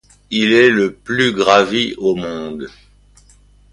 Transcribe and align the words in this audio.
Il 0.31 0.51
est 0.53 0.71
le 0.71 0.85
le 0.87 0.93
plus 0.95 1.31
gravi 1.31 1.93
au 1.99 2.15
monde. 2.15 2.67